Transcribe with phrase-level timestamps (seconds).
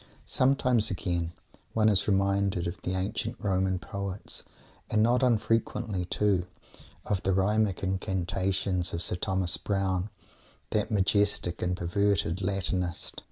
[0.25, 1.31] Sometimes, again,
[1.73, 4.41] one is reminded of the ancient Roman poets,
[4.89, 6.47] and not unfrequently, too,
[7.05, 10.09] of the rhythmic incantations of Sir Thomas Browne,
[10.71, 13.13] that majestic and perverted Latinist.